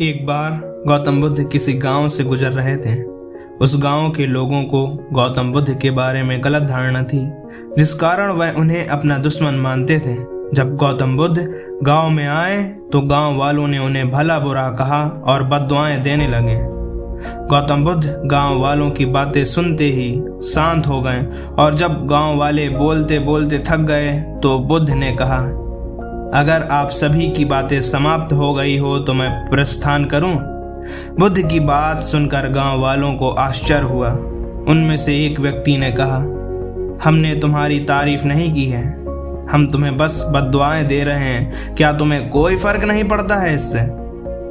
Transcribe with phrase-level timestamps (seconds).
[0.00, 0.52] एक बार
[0.86, 3.02] गौतम बुद्ध किसी गाँव से गुजर रहे थे।
[3.60, 7.20] उस गाँव के लोगों को गौतम बुद्ध के बारे में गलत धारणा थी,
[7.78, 10.14] जिस कारण वह उन्हें अपना दुश्मन मानते थे।
[10.56, 15.42] जब गौतम बुद्ध गाँव में आए तो गाँव वालों ने उन्हें भला बुरा कहा और
[15.42, 16.58] बददुआएँ देने लगे।
[17.46, 20.12] गौतम बुद्ध गाँव वालों की बातें सुनते ही
[20.42, 21.22] शांत हो गए
[21.58, 25.40] और जब गाँव वाले बोलते बोलते थक गए तो बुद्ध ने कहा
[26.34, 30.34] अगर आप सभी की बातें समाप्त हो गई हो तो मैं प्रस्थान करूँ।
[31.18, 34.08] बुद्ध की बात सुनकर गाँव वालों को आश्चर्य हुआ।
[34.68, 36.16] उनमें से एक व्यक्ति ने कहा,
[37.04, 38.86] हमने तुम्हारी तारीफ़ नहीं की है।
[39.50, 43.80] हम तुम्हें बस बदुआएँ दे रहे हैं। क्या तुम्हें कोई फ़र्क नहीं पड़ता है इससे?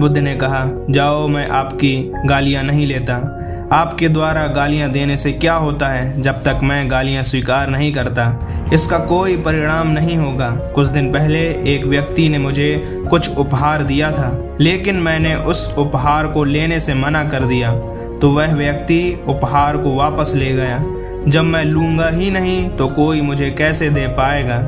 [0.00, 3.40] बुद्ध ने कहा, जाओ, मैं आपकी गालियाँ नहीं लेता।
[3.74, 8.26] आपके द्वारा गालियाँ देने से क्या होता है जब तक मैं गालियाँ स्वीकार नहीं करता?
[8.74, 11.40] इसका कोई परिणाम नहीं होगा। कुछ दिन पहले
[11.74, 12.76] एक व्यक्ति ने मुझे
[13.10, 17.72] कुछ उपहार दिया था, लेकिन मैंने उस उपहार को लेने से मना कर दिया।
[18.20, 20.78] तो वह व्यक्ति उपहार को वापस ले गया।
[21.26, 24.58] जब मैं लूँगा ही नहीं तो कोई मुझे कैसे दे पाएगा?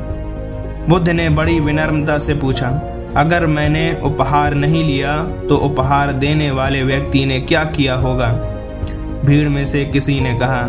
[0.89, 2.69] बुद्ध ने बड़ी विनम्रता से पूछा,
[3.17, 5.17] अगर मैंने उपहार नहीं लिया
[5.49, 8.31] तो उपहार देने वाले व्यक्ति ने क्या किया होगा?
[9.25, 10.65] भीड़ में से किसी ने कहा,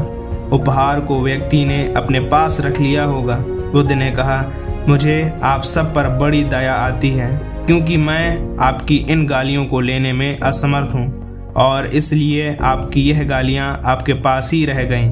[0.53, 3.37] उपहार को व्यक्ति ने अपने पास रख लिया होगा।
[3.73, 4.41] बुद्ध ने कहा,
[4.89, 7.31] मुझे आप सब पर बड़ी दया आती है,
[7.67, 13.81] क्योंकि मैं आपकी इन गालियों को लेने में असमर्थ हूँ, और इसलिए आपकी यह गालियाँ
[13.85, 15.11] आपके पास ही रह गईं।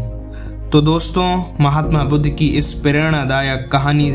[0.70, 1.24] तो दोस्तों,
[1.60, 4.10] महात्मा बुद्ध की इस प्रेरणादायक कहानी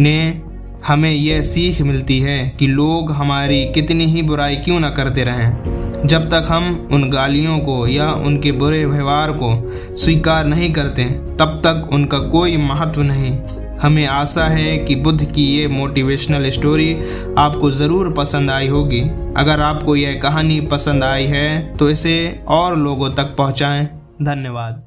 [0.00, 0.42] ने
[0.84, 6.06] हमें यह सीख मिलती है कि लोग हमारी कितनी ही बुराई क्यों ना करते रहें।
[6.06, 11.04] जब तक हम उन गालियों को या उनके बुरे व्यवहार को स्वीकार नहीं करते,
[11.38, 13.36] तब तक उनका कोई महत्व नहीं।
[13.78, 16.92] हमें आशा है कि बुद्ध की ये मोटिवेशनल स्टोरी
[17.38, 19.00] आपको ज़रूर पसंद आई होगी।
[19.36, 22.16] अगर आपको यह कहानी पसंद आई है तो इसे
[22.48, 23.86] और लोगों तक पहुंचाएँ।
[24.22, 24.85] धन्यवाद।